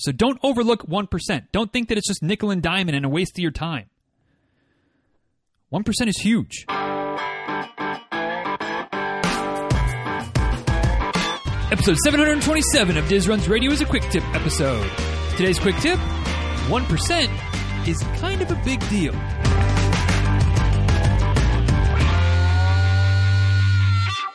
So 0.00 0.12
don't 0.12 0.38
overlook 0.42 0.86
1%. 0.86 1.46
Don't 1.52 1.70
think 1.72 1.88
that 1.90 1.98
it's 1.98 2.08
just 2.08 2.22
nickel 2.22 2.50
and 2.50 2.62
diamond 2.62 2.96
and 2.96 3.04
a 3.04 3.08
waste 3.08 3.38
of 3.38 3.42
your 3.42 3.50
time. 3.50 3.90
1% 5.72 5.84
is 6.08 6.16
huge. 6.16 6.64
Episode 11.70 11.98
727 11.98 12.96
of 12.96 13.08
Diz 13.08 13.28
Runs 13.28 13.48
Radio 13.48 13.70
is 13.70 13.80
a 13.82 13.84
quick 13.84 14.02
tip 14.10 14.24
episode. 14.34 14.90
Today's 15.36 15.58
quick 15.58 15.76
tip 15.76 15.98
1% 15.98 17.86
is 17.86 18.02
kind 18.20 18.40
of 18.40 18.50
a 18.50 18.60
big 18.64 18.80
deal. 18.88 19.12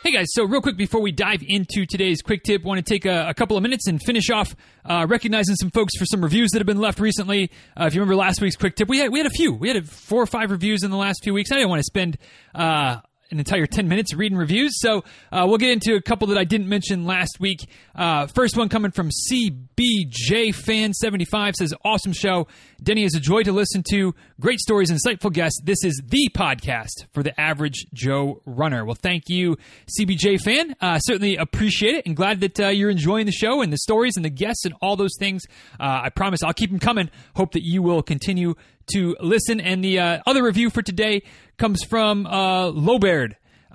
Hey 0.06 0.12
guys, 0.12 0.28
so 0.30 0.44
real 0.44 0.60
quick 0.60 0.76
before 0.76 1.00
we 1.00 1.10
dive 1.10 1.42
into 1.44 1.84
today's 1.84 2.22
quick 2.22 2.44
tip, 2.44 2.62
want 2.62 2.78
to 2.78 2.84
take 2.88 3.06
a, 3.06 3.26
a 3.30 3.34
couple 3.34 3.56
of 3.56 3.62
minutes 3.64 3.88
and 3.88 4.00
finish 4.00 4.30
off 4.30 4.54
uh, 4.84 5.04
recognizing 5.08 5.56
some 5.56 5.68
folks 5.72 5.98
for 5.98 6.04
some 6.04 6.22
reviews 6.22 6.52
that 6.52 6.60
have 6.60 6.66
been 6.66 6.78
left 6.78 7.00
recently. 7.00 7.50
Uh, 7.76 7.86
if 7.86 7.94
you 7.96 8.00
remember 8.00 8.14
last 8.14 8.40
week's 8.40 8.54
quick 8.54 8.76
tip, 8.76 8.88
we 8.88 9.00
had 9.00 9.10
we 9.10 9.18
had 9.18 9.26
a 9.26 9.30
few. 9.30 9.52
We 9.52 9.66
had 9.66 9.78
a, 9.78 9.82
four 9.82 10.22
or 10.22 10.26
five 10.26 10.52
reviews 10.52 10.84
in 10.84 10.92
the 10.92 10.96
last 10.96 11.24
few 11.24 11.34
weeks. 11.34 11.50
I 11.50 11.56
didn't 11.56 11.70
want 11.70 11.80
to 11.80 11.86
spend 11.86 12.18
uh, 12.54 12.98
an 13.30 13.38
entire 13.38 13.66
10 13.66 13.88
minutes 13.88 14.14
reading 14.14 14.38
reviews. 14.38 14.80
So 14.80 15.04
uh, 15.32 15.44
we'll 15.48 15.58
get 15.58 15.70
into 15.70 15.94
a 15.94 16.02
couple 16.02 16.28
that 16.28 16.38
I 16.38 16.44
didn't 16.44 16.68
mention 16.68 17.04
last 17.04 17.38
week. 17.40 17.68
Uh, 17.94 18.26
first 18.26 18.56
one 18.56 18.68
coming 18.68 18.90
from 18.90 19.10
CBJ 19.30 20.54
Fan 20.54 20.92
75 20.92 21.54
says, 21.56 21.74
Awesome 21.84 22.12
show. 22.12 22.46
Denny 22.82 23.04
is 23.04 23.14
a 23.14 23.20
joy 23.20 23.42
to 23.42 23.52
listen 23.52 23.82
to. 23.90 24.14
Great 24.38 24.60
stories, 24.60 24.90
insightful 24.90 25.32
guests. 25.32 25.60
This 25.64 25.82
is 25.82 26.00
the 26.06 26.28
podcast 26.34 27.06
for 27.12 27.22
the 27.22 27.38
average 27.40 27.86
Joe 27.94 28.42
runner. 28.44 28.84
Well, 28.84 28.96
thank 29.00 29.24
you, 29.28 29.56
CBJ 29.98 30.40
Fan. 30.40 30.74
Uh, 30.80 30.98
certainly 30.98 31.36
appreciate 31.36 31.94
it 31.94 32.06
and 32.06 32.14
glad 32.14 32.40
that 32.40 32.60
uh, 32.60 32.68
you're 32.68 32.90
enjoying 32.90 33.26
the 33.26 33.32
show 33.32 33.62
and 33.62 33.72
the 33.72 33.78
stories 33.78 34.16
and 34.16 34.24
the 34.24 34.30
guests 34.30 34.64
and 34.64 34.74
all 34.82 34.96
those 34.96 35.16
things. 35.18 35.42
Uh, 35.80 36.02
I 36.04 36.10
promise 36.10 36.42
I'll 36.42 36.52
keep 36.52 36.70
them 36.70 36.78
coming. 36.78 37.10
Hope 37.34 37.52
that 37.52 37.62
you 37.62 37.82
will 37.82 38.02
continue 38.02 38.54
to 38.92 39.16
listen. 39.20 39.60
And 39.60 39.82
the 39.82 39.98
uh, 39.98 40.18
other 40.26 40.42
review 40.42 40.70
for 40.70 40.82
today 40.82 41.22
comes 41.58 41.84
from 41.84 42.26
uh. 42.26 42.72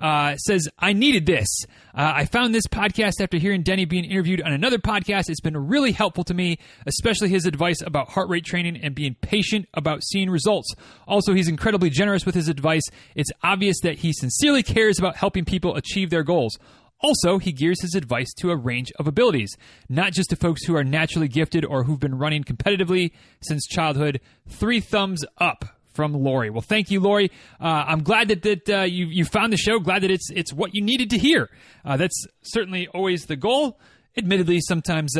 Uh, 0.02 0.36
says, 0.36 0.68
I 0.80 0.94
needed 0.94 1.26
this. 1.26 1.46
Uh, 1.94 2.12
I 2.16 2.24
found 2.24 2.52
this 2.52 2.66
podcast 2.66 3.20
after 3.20 3.38
hearing 3.38 3.62
Denny 3.62 3.84
being 3.84 4.04
interviewed 4.04 4.42
on 4.42 4.52
another 4.52 4.78
podcast. 4.78 5.30
It's 5.30 5.40
been 5.40 5.56
really 5.56 5.92
helpful 5.92 6.24
to 6.24 6.34
me, 6.34 6.58
especially 6.86 7.28
his 7.28 7.46
advice 7.46 7.80
about 7.82 8.08
heart 8.08 8.28
rate 8.28 8.44
training 8.44 8.78
and 8.82 8.96
being 8.96 9.14
patient 9.20 9.68
about 9.74 10.02
seeing 10.02 10.28
results. 10.28 10.74
Also, 11.06 11.34
he's 11.34 11.46
incredibly 11.46 11.88
generous 11.88 12.26
with 12.26 12.34
his 12.34 12.48
advice. 12.48 12.82
It's 13.14 13.30
obvious 13.44 13.78
that 13.82 13.98
he 13.98 14.12
sincerely 14.12 14.64
cares 14.64 14.98
about 14.98 15.14
helping 15.14 15.44
people 15.44 15.76
achieve 15.76 16.10
their 16.10 16.24
goals. 16.24 16.58
Also, 17.02 17.38
he 17.38 17.52
gears 17.52 17.82
his 17.82 17.94
advice 17.94 18.32
to 18.34 18.50
a 18.50 18.56
range 18.56 18.92
of 18.98 19.06
abilities, 19.08 19.56
not 19.88 20.12
just 20.12 20.30
to 20.30 20.36
folks 20.36 20.64
who 20.64 20.76
are 20.76 20.84
naturally 20.84 21.28
gifted 21.28 21.64
or 21.64 21.84
who've 21.84 21.98
been 21.98 22.16
running 22.16 22.44
competitively 22.44 23.10
since 23.40 23.66
childhood. 23.66 24.20
Three 24.48 24.80
thumbs 24.80 25.24
up 25.38 25.64
from 25.92 26.14
Lori. 26.14 26.50
Well, 26.50 26.62
thank 26.62 26.90
you, 26.90 27.00
Lori. 27.00 27.30
Uh, 27.60 27.84
I'm 27.86 28.02
glad 28.02 28.28
that 28.28 28.42
that 28.42 28.68
uh, 28.68 28.82
you 28.82 29.06
you 29.06 29.24
found 29.24 29.52
the 29.52 29.56
show. 29.56 29.78
Glad 29.78 30.02
that 30.02 30.10
it's 30.10 30.30
it's 30.30 30.52
what 30.52 30.74
you 30.74 30.82
needed 30.82 31.10
to 31.10 31.18
hear. 31.18 31.50
Uh, 31.84 31.96
that's 31.96 32.26
certainly 32.42 32.88
always 32.88 33.26
the 33.26 33.36
goal. 33.36 33.78
Admittedly, 34.16 34.60
sometimes 34.60 35.16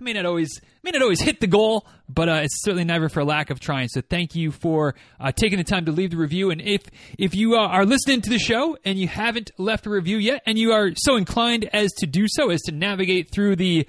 uh, 0.00 0.02
I 0.02 0.04
may 0.04 0.12
not 0.12 0.26
always 0.26 0.60
may 0.82 0.90
not 0.90 1.02
always 1.02 1.20
hit 1.20 1.40
the 1.40 1.46
goal, 1.46 1.86
but 2.08 2.28
uh, 2.28 2.40
it's 2.42 2.62
certainly 2.62 2.84
never 2.84 3.08
for 3.08 3.24
lack 3.24 3.50
of 3.50 3.60
trying. 3.60 3.88
So 3.88 4.00
thank 4.00 4.34
you 4.34 4.50
for 4.50 4.94
uh, 5.18 5.32
taking 5.32 5.58
the 5.58 5.64
time 5.64 5.84
to 5.86 5.92
leave 5.92 6.10
the 6.10 6.16
review. 6.16 6.50
And 6.50 6.60
if 6.60 6.82
if 7.18 7.34
you 7.34 7.54
are 7.54 7.84
listening 7.84 8.20
to 8.22 8.30
the 8.30 8.38
show 8.38 8.76
and 8.84 8.98
you 8.98 9.08
haven't 9.08 9.50
left 9.58 9.86
a 9.86 9.90
review 9.90 10.16
yet, 10.16 10.42
and 10.46 10.58
you 10.58 10.72
are 10.72 10.90
so 10.96 11.16
inclined 11.16 11.68
as 11.72 11.92
to 11.98 12.06
do 12.06 12.26
so, 12.28 12.50
as 12.50 12.60
to 12.62 12.72
navigate 12.72 13.30
through 13.30 13.56
the 13.56 13.86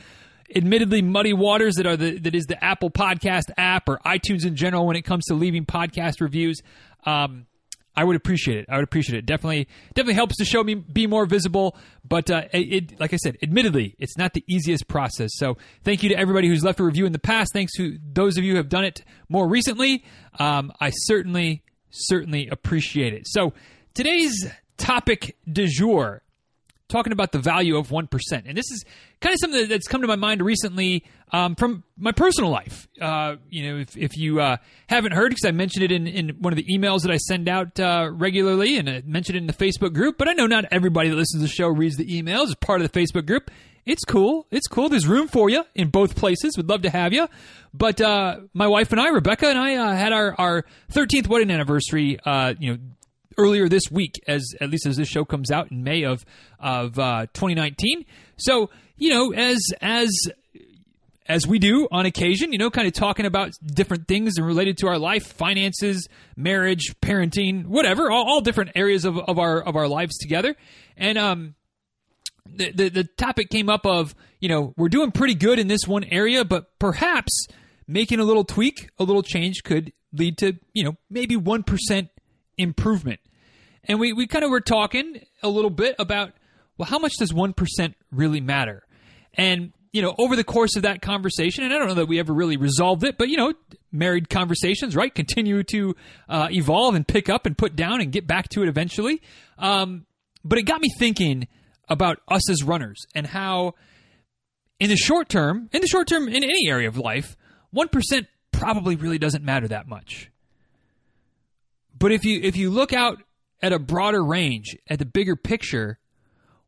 admittedly 0.53 1.01
muddy 1.01 1.33
waters 1.33 1.75
that 1.75 1.85
are 1.85 1.97
the 1.97 2.17
that 2.19 2.35
is 2.35 2.45
the 2.45 2.63
Apple 2.63 2.91
Podcast 2.91 3.51
app 3.57 3.87
or 3.87 3.99
iTunes 4.05 4.45
in 4.45 4.55
general 4.55 4.85
when 4.85 4.95
it 4.95 5.03
comes 5.03 5.25
to 5.25 5.33
leaving 5.33 5.65
podcast 5.65 6.21
reviews. 6.21 6.61
Um, 7.05 7.47
I 7.95 8.03
would 8.03 8.15
appreciate 8.15 8.57
it. 8.57 8.65
I 8.69 8.75
would 8.75 8.83
appreciate 8.83 9.19
it. 9.19 9.25
Definitely, 9.25 9.67
definitely 9.93 10.13
helps 10.13 10.37
to 10.37 10.45
show 10.45 10.63
me 10.63 10.75
be 10.75 11.07
more 11.07 11.25
visible. 11.25 11.75
But 12.07 12.31
uh, 12.31 12.43
it, 12.53 12.99
like 12.99 13.13
I 13.13 13.17
said, 13.17 13.37
admittedly, 13.43 13.95
it's 13.99 14.17
not 14.17 14.33
the 14.33 14.43
easiest 14.47 14.87
process. 14.87 15.31
So 15.33 15.57
thank 15.83 16.03
you 16.03 16.09
to 16.09 16.15
everybody 16.15 16.47
who's 16.47 16.63
left 16.63 16.79
a 16.79 16.83
review 16.83 17.05
in 17.05 17.11
the 17.11 17.19
past. 17.19 17.51
Thanks 17.53 17.73
to 17.77 17.97
those 18.13 18.37
of 18.37 18.43
you 18.43 18.51
who 18.51 18.57
have 18.57 18.69
done 18.69 18.85
it 18.85 19.03
more 19.29 19.47
recently. 19.47 20.03
Um, 20.39 20.71
I 20.79 20.91
certainly, 20.91 21.63
certainly 21.89 22.47
appreciate 22.47 23.13
it. 23.13 23.27
So 23.27 23.53
today's 23.93 24.49
topic 24.77 25.37
du 25.51 25.67
jour 25.67 26.23
talking 26.91 27.13
about 27.13 27.31
the 27.31 27.39
value 27.39 27.77
of 27.77 27.89
1%. 27.89 28.09
And 28.45 28.57
this 28.57 28.69
is 28.69 28.85
kind 29.19 29.33
of 29.33 29.39
something 29.39 29.67
that's 29.67 29.87
come 29.87 30.01
to 30.01 30.07
my 30.07 30.15
mind 30.15 30.41
recently 30.41 31.05
um, 31.31 31.55
from 31.55 31.83
my 31.97 32.11
personal 32.11 32.49
life. 32.49 32.87
Uh, 32.99 33.37
you 33.49 33.67
know, 33.67 33.79
if, 33.79 33.97
if 33.97 34.17
you 34.17 34.41
uh, 34.41 34.57
haven't 34.87 35.13
heard, 35.13 35.29
because 35.29 35.45
I 35.45 35.51
mentioned 35.51 35.83
it 35.83 35.91
in, 35.91 36.07
in 36.07 36.29
one 36.39 36.53
of 36.53 36.57
the 36.57 36.65
emails 36.65 37.01
that 37.03 37.11
I 37.11 37.17
send 37.17 37.47
out 37.47 37.79
uh, 37.79 38.09
regularly 38.11 38.77
and 38.77 38.89
I 38.89 39.01
mentioned 39.05 39.37
it 39.37 39.39
in 39.39 39.47
the 39.47 39.53
Facebook 39.53 39.93
group, 39.93 40.17
but 40.17 40.27
I 40.27 40.33
know 40.33 40.45
not 40.45 40.65
everybody 40.71 41.09
that 41.09 41.15
listens 41.15 41.41
to 41.41 41.47
the 41.47 41.53
show 41.53 41.67
reads 41.67 41.95
the 41.95 42.05
emails 42.05 42.47
as 42.47 42.55
part 42.55 42.81
of 42.81 42.91
the 42.91 42.99
Facebook 42.99 43.25
group. 43.25 43.49
It's 43.85 44.03
cool. 44.03 44.45
It's 44.51 44.67
cool. 44.67 44.89
There's 44.89 45.07
room 45.07 45.27
for 45.27 45.49
you 45.49 45.63
in 45.73 45.89
both 45.89 46.15
places. 46.15 46.55
We'd 46.55 46.69
love 46.69 46.83
to 46.83 46.89
have 46.89 47.13
you. 47.13 47.27
But 47.73 47.99
uh, 47.99 48.41
my 48.53 48.67
wife 48.67 48.91
and 48.91 49.01
I, 49.01 49.07
Rebecca 49.09 49.47
and 49.47 49.57
I, 49.57 49.75
uh, 49.75 49.95
had 49.95 50.13
our, 50.13 50.35
our 50.37 50.65
13th 50.91 51.27
wedding 51.27 51.49
anniversary, 51.49 52.19
uh, 52.23 52.53
you 52.59 52.73
know, 52.73 52.79
earlier 53.37 53.69
this 53.69 53.83
week, 53.91 54.21
as 54.27 54.43
at 54.59 54.69
least 54.69 54.85
as 54.85 54.97
this 54.97 55.07
show 55.07 55.25
comes 55.25 55.51
out 55.51 55.71
in 55.71 55.83
May 55.83 56.03
of 56.03 56.25
of 56.59 56.97
uh, 56.99 57.27
2019. 57.33 58.05
So 58.37 58.69
you 58.97 59.09
know, 59.09 59.33
as 59.33 59.59
as 59.81 60.11
as 61.27 61.47
we 61.47 61.59
do 61.59 61.87
on 61.91 62.05
occasion, 62.05 62.51
you 62.51 62.57
know, 62.57 62.69
kind 62.69 62.87
of 62.87 62.93
talking 62.93 63.25
about 63.25 63.51
different 63.65 64.07
things 64.07 64.33
and 64.37 64.45
related 64.45 64.77
to 64.79 64.87
our 64.87 64.97
life, 64.97 65.25
finances, 65.27 66.07
marriage, 66.35 66.93
parenting, 67.01 67.65
whatever, 67.67 68.11
all, 68.11 68.25
all 68.27 68.41
different 68.41 68.71
areas 68.75 69.05
of, 69.05 69.17
of 69.17 69.39
our 69.39 69.61
of 69.61 69.75
our 69.75 69.87
lives 69.87 70.17
together. 70.17 70.55
And 70.97 71.17
um, 71.17 71.55
the, 72.45 72.71
the 72.71 72.89
the 72.89 73.03
topic 73.03 73.49
came 73.49 73.69
up 73.69 73.85
of 73.85 74.15
you 74.39 74.49
know 74.49 74.73
we're 74.77 74.89
doing 74.89 75.11
pretty 75.11 75.35
good 75.35 75.59
in 75.59 75.67
this 75.67 75.87
one 75.87 76.03
area, 76.03 76.43
but 76.43 76.77
perhaps 76.79 77.47
making 77.87 78.19
a 78.19 78.23
little 78.23 78.43
tweak, 78.43 78.89
a 78.99 79.03
little 79.03 79.23
change 79.23 79.63
could 79.63 79.93
lead 80.13 80.37
to 80.39 80.57
you 80.73 80.83
know 80.83 80.97
maybe 81.09 81.35
one 81.35 81.63
percent 81.63 82.09
improvement. 82.57 83.19
And 83.85 83.99
we, 83.99 84.13
we 84.13 84.27
kind 84.27 84.45
of 84.45 84.51
were 84.51 84.61
talking 84.61 85.21
a 85.41 85.49
little 85.49 85.69
bit 85.69 85.95
about, 85.97 86.33
well, 86.77 86.87
how 86.87 86.99
much 86.99 87.13
does 87.17 87.31
1% 87.31 87.93
really 88.11 88.41
matter? 88.41 88.83
And, 89.33 89.73
you 89.91 90.01
know, 90.01 90.13
over 90.17 90.35
the 90.35 90.43
course 90.43 90.75
of 90.75 90.83
that 90.83 91.01
conversation, 91.01 91.63
and 91.63 91.73
I 91.73 91.77
don't 91.77 91.87
know 91.87 91.93
that 91.95 92.07
we 92.07 92.19
ever 92.19 92.33
really 92.33 92.57
resolved 92.57 93.03
it, 93.03 93.17
but, 93.17 93.29
you 93.29 93.37
know, 93.37 93.53
married 93.91 94.29
conversations, 94.29 94.95
right, 94.95 95.13
continue 95.13 95.63
to 95.63 95.95
uh, 96.29 96.47
evolve 96.51 96.95
and 96.95 97.07
pick 97.07 97.29
up 97.29 97.45
and 97.45 97.57
put 97.57 97.75
down 97.75 98.01
and 98.01 98.11
get 98.11 98.27
back 98.27 98.49
to 98.49 98.61
it 98.61 98.69
eventually. 98.69 99.21
Um, 99.57 100.05
but 100.43 100.57
it 100.57 100.63
got 100.63 100.81
me 100.81 100.89
thinking 100.97 101.47
about 101.89 102.19
us 102.27 102.49
as 102.49 102.63
runners 102.63 103.05
and 103.13 103.27
how, 103.27 103.73
in 104.79 104.89
the 104.89 104.95
short 104.95 105.29
term, 105.29 105.69
in 105.73 105.81
the 105.81 105.87
short 105.87 106.07
term, 106.07 106.27
in 106.27 106.43
any 106.43 106.69
area 106.69 106.87
of 106.87 106.97
life, 106.97 107.35
1% 107.75 108.27
probably 108.51 108.95
really 108.95 109.17
doesn't 109.17 109.43
matter 109.43 109.67
that 109.67 109.87
much. 109.87 110.30
But 112.01 112.11
if 112.11 112.25
you 112.25 112.39
if 112.41 112.57
you 112.57 112.71
look 112.71 112.93
out 112.93 113.21
at 113.61 113.73
a 113.73 113.77
broader 113.77 114.23
range, 114.23 114.75
at 114.89 114.97
the 114.97 115.05
bigger 115.05 115.35
picture, 115.35 115.99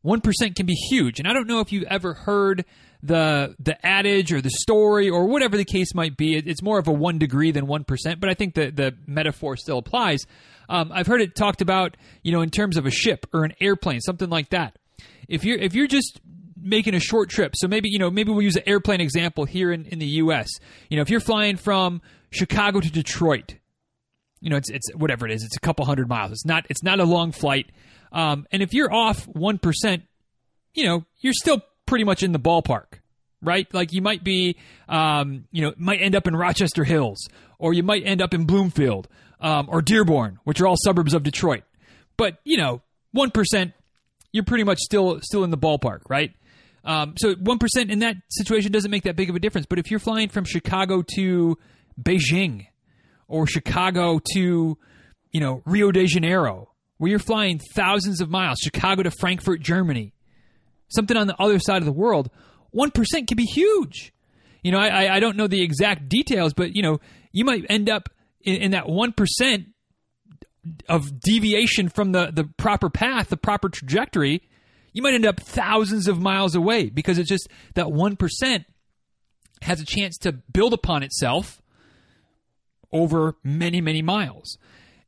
one 0.03 0.21
percent 0.21 0.55
can 0.55 0.67
be 0.67 0.75
huge. 0.75 1.17
And 1.17 1.27
I 1.27 1.33
don't 1.33 1.47
know 1.47 1.59
if 1.59 1.71
you've 1.71 1.85
ever 1.85 2.13
heard 2.13 2.65
the 3.01 3.55
the 3.57 3.83
adage 3.83 4.31
or 4.31 4.41
the 4.41 4.51
story 4.51 5.09
or 5.09 5.25
whatever 5.25 5.57
the 5.57 5.65
case 5.65 5.95
might 5.95 6.17
be. 6.17 6.35
It's 6.35 6.61
more 6.61 6.77
of 6.77 6.87
a 6.87 6.91
one 6.91 7.17
degree 7.17 7.49
than 7.49 7.65
one 7.65 7.83
percent, 7.83 8.19
but 8.19 8.29
I 8.29 8.35
think 8.35 8.53
the 8.53 8.69
the 8.69 8.95
metaphor 9.07 9.57
still 9.57 9.79
applies. 9.79 10.19
Um, 10.69 10.91
I've 10.93 11.07
heard 11.07 11.19
it 11.19 11.35
talked 11.35 11.61
about, 11.61 11.97
you 12.21 12.31
know, 12.31 12.41
in 12.41 12.51
terms 12.51 12.77
of 12.77 12.85
a 12.85 12.91
ship 12.91 13.25
or 13.33 13.43
an 13.43 13.53
airplane, 13.59 14.01
something 14.01 14.29
like 14.29 14.51
that. 14.51 14.77
If 15.27 15.43
you're 15.43 15.57
if 15.57 15.73
you're 15.73 15.87
just 15.87 16.21
making 16.61 16.93
a 16.93 16.99
short 16.99 17.31
trip, 17.31 17.55
so 17.55 17.67
maybe 17.67 17.89
you 17.89 17.97
know 17.97 18.11
maybe 18.11 18.31
we'll 18.31 18.43
use 18.43 18.55
an 18.55 18.63
airplane 18.67 19.01
example 19.01 19.45
here 19.45 19.71
in, 19.71 19.85
in 19.87 19.97
the 19.97 20.05
U.S. 20.05 20.47
You 20.89 20.97
know, 20.97 21.01
if 21.01 21.09
you're 21.09 21.19
flying 21.19 21.57
from 21.57 22.03
Chicago 22.29 22.79
to 22.81 22.91
Detroit, 22.91 23.55
you 24.43 24.49
know, 24.49 24.57
it's 24.57 24.69
it's 24.69 24.93
whatever 24.93 25.25
it 25.25 25.31
is. 25.31 25.41
It's 25.43 25.55
a 25.55 25.59
couple 25.61 25.85
hundred 25.85 26.09
miles. 26.09 26.33
It's 26.33 26.45
not 26.45 26.65
it's 26.69 26.83
not 26.83 26.99
a 26.99 27.05
long 27.05 27.31
flight. 27.31 27.71
Um, 28.11 28.45
and 28.51 28.61
if 28.61 28.73
you're 28.73 28.93
off 28.93 29.23
one 29.25 29.57
percent, 29.57 30.03
you 30.73 30.83
know, 30.83 31.05
you're 31.21 31.33
still 31.33 31.61
pretty 31.85 32.03
much 32.03 32.23
in 32.23 32.33
the 32.33 32.39
ballpark, 32.39 32.99
right? 33.41 33.73
Like 33.73 33.93
you 33.93 34.01
might 34.01 34.21
be, 34.21 34.57
um, 34.89 35.45
you 35.51 35.61
know, 35.61 35.73
might 35.77 36.01
end 36.01 36.13
up 36.13 36.27
in 36.27 36.35
Rochester 36.35 36.83
Hills, 36.83 37.25
or 37.57 37.73
you 37.73 37.83
might 37.83 38.05
end 38.05 38.21
up 38.21 38.33
in 38.33 38.43
Bloomfield, 38.43 39.07
um, 39.39 39.69
or 39.69 39.81
Dearborn, 39.81 40.39
which 40.43 40.59
are 40.59 40.67
all 40.67 40.75
suburbs 40.83 41.13
of 41.13 41.23
Detroit. 41.23 41.63
But 42.17 42.39
you 42.43 42.57
know, 42.57 42.81
one 43.13 43.31
percent, 43.31 43.71
you're 44.33 44.43
pretty 44.43 44.65
much 44.65 44.79
still 44.79 45.21
still 45.21 45.45
in 45.45 45.51
the 45.51 45.57
ballpark, 45.57 46.01
right? 46.09 46.33
Um, 46.83 47.13
so 47.17 47.33
one 47.35 47.59
percent 47.59 47.91
in 47.91 47.99
that 47.99 48.17
situation 48.27 48.73
doesn't 48.73 48.91
make 48.91 49.03
that 49.03 49.15
big 49.15 49.29
of 49.29 49.37
a 49.37 49.39
difference. 49.39 49.67
But 49.67 49.79
if 49.79 49.89
you're 49.89 50.01
flying 50.01 50.27
from 50.27 50.43
Chicago 50.43 51.01
to 51.15 51.57
Beijing, 51.97 52.67
or 53.27 53.47
Chicago 53.47 54.19
to, 54.33 54.77
you 55.31 55.39
know, 55.39 55.61
Rio 55.65 55.91
de 55.91 56.05
Janeiro, 56.05 56.69
where 56.97 57.09
you're 57.09 57.19
flying 57.19 57.59
thousands 57.75 58.21
of 58.21 58.29
miles, 58.29 58.59
Chicago 58.59 59.03
to 59.03 59.11
Frankfurt, 59.11 59.61
Germany, 59.61 60.13
something 60.89 61.17
on 61.17 61.27
the 61.27 61.35
other 61.41 61.59
side 61.59 61.77
of 61.77 61.85
the 61.85 61.91
world, 61.91 62.29
1% 62.75 63.27
can 63.27 63.35
be 63.35 63.43
huge. 63.43 64.13
You 64.63 64.71
know, 64.71 64.79
I, 64.79 65.15
I 65.15 65.19
don't 65.19 65.35
know 65.35 65.47
the 65.47 65.61
exact 65.61 66.07
details, 66.07 66.53
but 66.53 66.75
you 66.75 66.81
know, 66.81 66.99
you 67.31 67.43
might 67.43 67.65
end 67.69 67.89
up 67.89 68.09
in, 68.41 68.55
in 68.55 68.71
that 68.71 68.87
one 68.87 69.11
percent 69.11 69.67
of 70.87 71.19
deviation 71.19 71.89
from 71.89 72.13
the 72.13 72.31
the 72.33 72.45
proper 72.57 72.89
path, 72.89 73.29
the 73.29 73.37
proper 73.37 73.67
trajectory. 73.67 74.41
You 74.93 75.01
might 75.01 75.15
end 75.15 75.25
up 75.25 75.39
thousands 75.39 76.07
of 76.07 76.21
miles 76.21 76.55
away 76.55 76.89
because 76.89 77.17
it's 77.17 77.29
just 77.29 77.49
that 77.73 77.91
one 77.91 78.15
percent 78.15 78.65
has 79.61 79.81
a 79.81 79.85
chance 79.85 80.17
to 80.19 80.31
build 80.31 80.73
upon 80.73 81.03
itself 81.03 81.61
over 82.93 83.35
many 83.43 83.81
many 83.81 84.01
miles. 84.01 84.57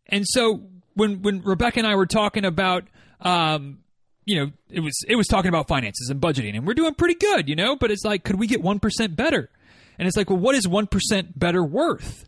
And 0.08 0.26
so 0.28 0.64
when 0.96 1.22
when 1.22 1.42
Rebecca 1.42 1.80
and 1.80 1.88
I 1.88 1.96
were 1.96 2.06
talking 2.06 2.44
about 2.44 2.84
um, 3.22 3.80
you 4.26 4.38
know, 4.38 4.52
it 4.70 4.80
was 4.80 5.00
it 5.08 5.16
was 5.16 5.28
talking 5.28 5.50
about 5.50 5.68
finances 5.68 6.10
and 6.10 6.20
budgeting, 6.20 6.56
and 6.56 6.66
we're 6.66 6.74
doing 6.74 6.96
pretty 6.96 7.16
good, 7.16 7.48
you 7.48 7.56
know. 7.56 7.76
But 7.76 7.92
it's 7.92 8.04
like, 8.04 8.24
could 8.24 8.40
we 8.40 8.48
get 8.48 8.62
one 8.62 8.80
percent 8.80 9.16
better? 9.16 9.50
And 9.98 10.08
it's 10.08 10.18
like, 10.18 10.30
well, 10.30 10.40
what 10.40 10.56
is 10.56 10.68
one 10.68 10.88
percent 10.88 11.38
better 11.38 11.64
worth? 11.64 12.28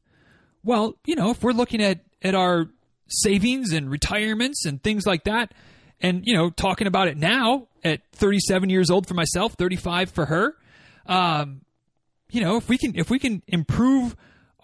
Well, 0.64 0.98
you 1.06 1.16
know, 1.16 1.32
if 1.32 1.44
we're 1.44 1.54
looking 1.54 1.82
at 1.82 2.02
at 2.22 2.36
our 2.36 2.70
savings 3.08 3.74
and 3.74 3.90
retirements 3.90 4.66
and 4.66 4.82
things 4.82 5.06
like 5.06 5.24
that, 5.24 5.54
and 6.00 6.22
you 6.26 6.36
know, 6.36 6.52
talking 6.52 6.88
about 6.88 7.08
it 7.08 7.18
now 7.18 7.68
at 7.84 8.02
37 8.14 8.70
years 8.70 8.90
old 8.92 9.08
for 9.08 9.14
myself, 9.14 9.54
35 9.54 10.12
for 10.12 10.26
her, 10.26 10.56
um, 11.08 11.62
you 12.30 12.42
know, 12.42 12.58
if 12.58 12.70
we 12.70 12.78
can 12.78 12.94
if 12.96 13.10
we 13.10 13.18
can 13.18 13.42
improve 13.48 14.16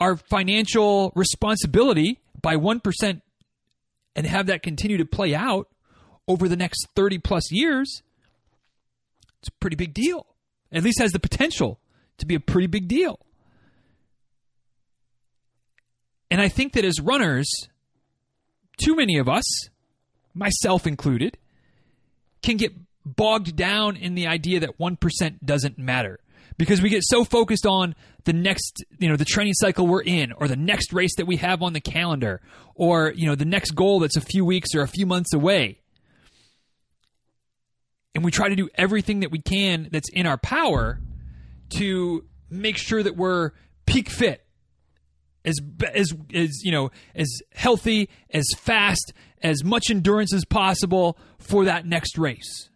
our 0.04 0.18
financial 0.18 1.14
responsibility 1.16 2.20
by 2.42 2.58
one 2.58 2.82
percent 2.82 3.22
and 4.18 4.28
have 4.28 4.48
that 4.48 4.62
continue 4.62 4.98
to 4.98 5.06
play 5.06 5.34
out 5.34 5.70
over 6.28 6.50
the 6.50 6.58
next 6.58 6.88
30 6.94 7.20
plus 7.20 7.52
years, 7.52 8.04
it's 9.40 9.48
a 9.48 9.52
pretty 9.62 9.78
big 9.78 9.94
deal. 9.94 10.28
At 10.74 10.84
least 10.84 11.00
has 11.00 11.14
the 11.14 11.20
potential 11.20 11.80
to 12.18 12.26
be 12.26 12.36
a 12.36 12.40
pretty 12.40 12.68
big 12.68 12.90
deal. 12.90 13.18
And 16.30 16.42
I 16.42 16.50
think 16.50 16.74
that 16.74 16.84
as 16.84 17.00
runners, 17.00 17.50
too 18.78 18.96
many 18.98 19.18
of 19.18 19.30
us, 19.30 19.46
myself 20.34 20.86
included, 20.86 21.38
can 22.42 22.58
get 22.58 22.74
bogged 23.06 23.56
down 23.56 23.96
in 23.96 24.16
the 24.16 24.28
idea 24.28 24.60
that 24.60 24.78
1% 24.78 25.38
doesn't 25.46 25.78
matter 25.78 26.20
because 26.58 26.82
we 26.82 26.90
get 26.90 27.04
so 27.04 27.24
focused 27.24 27.66
on 27.66 27.96
the 28.26 28.34
next, 28.34 28.84
you 29.00 29.10
know, 29.10 29.16
the 29.16 29.26
training 29.26 29.54
cycle 29.54 29.88
we're 29.88 30.02
in 30.02 30.32
or 30.34 30.48
the 30.48 30.56
next 30.56 30.94
race 30.94 31.16
that 31.18 31.26
we 31.26 31.38
have 31.38 31.62
on 31.62 31.74
the 31.74 31.82
calendar 31.82 32.42
or, 32.76 33.14
you 33.16 33.28
know, 33.28 33.36
the 33.36 33.46
next 33.46 33.72
goal 33.72 34.00
that's 34.00 34.18
a 34.18 34.22
few 34.22 34.46
weeks 34.46 34.70
or 34.76 34.82
a 34.82 34.88
few 34.88 35.06
months 35.06 35.34
away. 35.34 35.80
And 38.16 38.24
we 38.24 38.32
try 38.32 38.50
to 38.50 38.56
do 38.56 38.70
everything 38.76 39.22
that 39.22 39.32
we 39.32 39.40
can 39.40 39.90
that's 39.92 40.10
in 40.14 40.28
our 40.28 40.38
power 40.38 41.00
to 41.78 42.26
make 42.50 42.78
sure 42.78 43.02
that 43.02 43.16
we're 43.16 43.52
peak 43.86 44.10
fit 44.10 44.46
as 45.46 45.60
as 45.94 46.14
as 46.34 46.64
you 46.64 46.72
know 46.72 46.92
as 47.16 47.28
healthy 47.54 48.10
as 48.30 48.46
fast 48.58 49.14
as 49.42 49.64
much 49.64 49.90
endurance 49.90 50.34
as 50.34 50.46
possible 50.46 51.18
for 51.38 51.66
that 51.66 51.86
next 51.86 52.18
race 52.18 52.70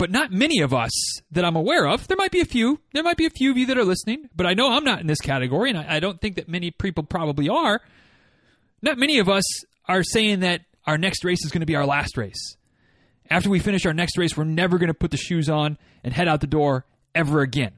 but 0.00 0.10
not 0.10 0.32
many 0.32 0.62
of 0.62 0.72
us 0.72 1.20
that 1.30 1.44
I'm 1.44 1.56
aware 1.56 1.86
of. 1.86 2.08
There 2.08 2.16
might 2.16 2.30
be 2.30 2.40
a 2.40 2.46
few. 2.46 2.80
There 2.94 3.02
might 3.02 3.18
be 3.18 3.26
a 3.26 3.30
few 3.30 3.50
of 3.50 3.58
you 3.58 3.66
that 3.66 3.76
are 3.76 3.84
listening, 3.84 4.30
but 4.34 4.46
I 4.46 4.54
know 4.54 4.72
I'm 4.72 4.82
not 4.82 5.02
in 5.02 5.06
this 5.06 5.20
category, 5.20 5.68
and 5.68 5.78
I, 5.78 5.96
I 5.96 6.00
don't 6.00 6.18
think 6.18 6.36
that 6.36 6.48
many 6.48 6.70
people 6.70 7.04
probably 7.04 7.50
are. 7.50 7.82
Not 8.80 8.96
many 8.96 9.18
of 9.18 9.28
us 9.28 9.44
are 9.84 10.02
saying 10.02 10.40
that 10.40 10.62
our 10.86 10.96
next 10.96 11.22
race 11.22 11.44
is 11.44 11.50
going 11.52 11.60
to 11.60 11.66
be 11.66 11.76
our 11.76 11.84
last 11.84 12.16
race. 12.16 12.56
After 13.28 13.50
we 13.50 13.58
finish 13.58 13.84
our 13.84 13.92
next 13.92 14.16
race, 14.16 14.34
we're 14.34 14.44
never 14.44 14.78
going 14.78 14.88
to 14.88 14.94
put 14.94 15.10
the 15.10 15.18
shoes 15.18 15.50
on 15.50 15.76
and 16.02 16.14
head 16.14 16.28
out 16.28 16.40
the 16.40 16.46
door 16.46 16.86
ever 17.14 17.42
again. 17.42 17.72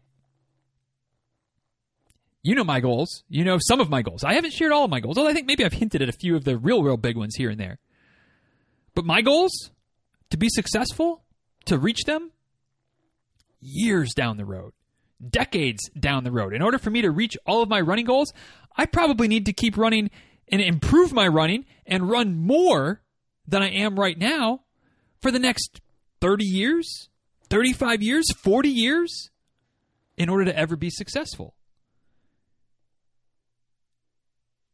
You 2.44 2.54
know 2.54 2.62
my 2.62 2.78
goals. 2.78 3.24
You 3.28 3.42
know 3.42 3.58
some 3.60 3.80
of 3.80 3.90
my 3.90 4.02
goals. 4.02 4.22
I 4.22 4.34
haven't 4.34 4.52
shared 4.52 4.70
all 4.70 4.84
of 4.84 4.90
my 4.92 5.00
goals, 5.00 5.18
although 5.18 5.30
I 5.30 5.32
think 5.32 5.48
maybe 5.48 5.64
I've 5.64 5.72
hinted 5.72 6.02
at 6.02 6.08
a 6.08 6.12
few 6.12 6.36
of 6.36 6.44
the 6.44 6.56
real, 6.56 6.84
real 6.84 6.96
big 6.96 7.16
ones 7.16 7.34
here 7.34 7.50
and 7.50 7.58
there. 7.58 7.80
But 8.94 9.04
my 9.04 9.22
goals, 9.22 9.72
to 10.30 10.36
be 10.36 10.48
successful, 10.48 11.21
to 11.66 11.78
reach 11.78 12.04
them, 12.04 12.30
years 13.60 14.12
down 14.14 14.36
the 14.36 14.44
road, 14.44 14.72
decades 15.26 15.88
down 15.98 16.24
the 16.24 16.32
road. 16.32 16.54
In 16.54 16.62
order 16.62 16.78
for 16.78 16.90
me 16.90 17.02
to 17.02 17.10
reach 17.10 17.36
all 17.46 17.62
of 17.62 17.68
my 17.68 17.80
running 17.80 18.06
goals, 18.06 18.32
I 18.76 18.86
probably 18.86 19.28
need 19.28 19.46
to 19.46 19.52
keep 19.52 19.76
running 19.76 20.10
and 20.48 20.60
improve 20.60 21.12
my 21.12 21.26
running 21.28 21.66
and 21.86 22.10
run 22.10 22.36
more 22.36 23.02
than 23.46 23.62
I 23.62 23.70
am 23.70 23.98
right 23.98 24.18
now 24.18 24.62
for 25.20 25.30
the 25.30 25.38
next 25.38 25.80
30 26.20 26.44
years, 26.44 27.08
35 27.48 28.02
years, 28.02 28.30
40 28.32 28.68
years 28.68 29.30
in 30.16 30.28
order 30.28 30.44
to 30.44 30.56
ever 30.56 30.76
be 30.76 30.90
successful. 30.90 31.54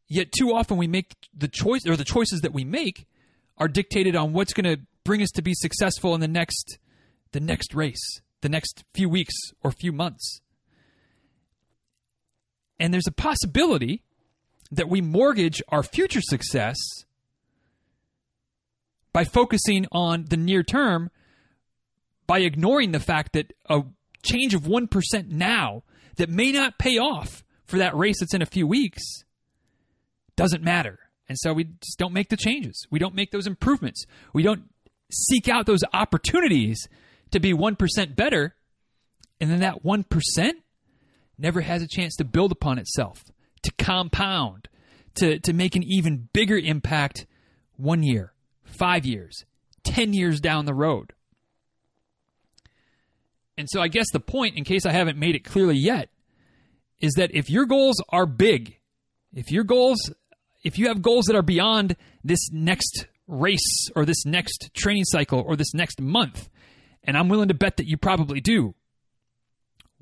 Yet 0.07 0.31
too 0.31 0.53
often 0.53 0.77
we 0.77 0.87
make 0.87 1.15
the 1.37 1.47
choice 1.47 1.85
or 1.87 1.95
the 1.95 2.03
choices 2.03 2.41
that 2.41 2.53
we 2.53 2.63
make 2.63 3.07
are 3.57 3.67
dictated 3.67 4.15
on 4.15 4.33
what's 4.33 4.53
going 4.53 4.75
to 4.75 4.81
bring 5.09 5.23
us 5.23 5.31
to 5.31 5.41
be 5.41 5.55
successful 5.55 6.13
in 6.13 6.21
the 6.21 6.27
next 6.27 6.77
the 7.31 7.39
next 7.39 7.73
race, 7.73 8.21
the 8.41 8.47
next 8.47 8.83
few 8.93 9.09
weeks 9.09 9.33
or 9.63 9.71
few 9.71 9.91
months. 9.91 10.39
And 12.79 12.93
there's 12.93 13.07
a 13.07 13.11
possibility 13.11 14.03
that 14.69 14.87
we 14.87 15.01
mortgage 15.01 15.63
our 15.69 15.81
future 15.81 16.21
success 16.21 16.75
by 19.11 19.23
focusing 19.23 19.87
on 19.91 20.25
the 20.29 20.37
near 20.37 20.61
term 20.61 21.09
by 22.27 22.41
ignoring 22.41 22.91
the 22.91 22.99
fact 22.99 23.33
that 23.33 23.51
a 23.67 23.81
change 24.21 24.53
of 24.53 24.61
1% 24.61 25.27
now 25.31 25.81
that 26.17 26.29
may 26.29 26.51
not 26.51 26.77
pay 26.77 26.99
off 26.99 27.43
for 27.65 27.79
that 27.79 27.97
race 27.97 28.19
that's 28.19 28.35
in 28.35 28.43
a 28.43 28.45
few 28.45 28.67
weeks 28.67 29.01
doesn't 30.35 30.61
matter. 30.61 30.99
And 31.27 31.35
so 31.39 31.51
we 31.51 31.63
just 31.63 31.97
don't 31.97 32.13
make 32.13 32.29
the 32.29 32.37
changes. 32.37 32.85
We 32.91 32.99
don't 32.99 33.15
make 33.15 33.31
those 33.31 33.47
improvements. 33.47 34.05
We 34.33 34.43
don't 34.43 34.68
seek 35.11 35.47
out 35.47 35.65
those 35.65 35.83
opportunities 35.93 36.87
to 37.31 37.39
be 37.39 37.53
1% 37.53 38.15
better. 38.15 38.55
And 39.39 39.49
then 39.49 39.59
that 39.59 39.83
1% 39.83 40.51
never 41.37 41.61
has 41.61 41.81
a 41.81 41.87
chance 41.87 42.15
to 42.17 42.25
build 42.25 42.51
upon 42.51 42.77
itself 42.77 43.23
to 43.63 43.71
compound, 43.77 44.69
to, 45.15 45.39
to 45.39 45.53
make 45.53 45.75
an 45.75 45.83
even 45.83 46.29
bigger 46.33 46.57
impact 46.57 47.25
one 47.75 48.03
year, 48.03 48.33
five 48.63 49.05
years, 49.05 49.45
10 49.83 50.13
years 50.13 50.39
down 50.39 50.65
the 50.65 50.73
road. 50.73 51.13
And 53.57 53.67
so 53.69 53.81
I 53.81 53.89
guess 53.89 54.07
the 54.11 54.19
point, 54.19 54.57
in 54.57 54.63
case 54.63 54.85
I 54.85 54.91
haven't 54.91 55.17
made 55.17 55.35
it 55.35 55.43
clearly 55.43 55.77
yet, 55.77 56.09
is 57.01 57.13
that 57.13 57.31
if 57.33 57.49
your 57.49 57.65
goals 57.65 58.01
are 58.09 58.25
big, 58.25 58.77
if 59.33 59.51
your 59.51 59.63
goals, 59.63 59.99
if 60.63 60.77
you 60.77 60.87
have 60.87 61.01
goals 61.01 61.25
that 61.25 61.35
are 61.35 61.41
beyond 61.41 61.95
this 62.23 62.49
next 62.51 63.07
race 63.29 63.89
or 63.95 64.05
this 64.05 64.25
next 64.25 64.71
training 64.73 65.05
cycle 65.05 65.43
or 65.45 65.55
this 65.55 65.73
next 65.73 66.01
month, 66.01 66.49
and 67.03 67.15
I'm 67.15 67.29
willing 67.29 67.47
to 67.47 67.53
bet 67.53 67.77
that 67.77 67.87
you 67.87 67.95
probably 67.95 68.41
do, 68.41 68.75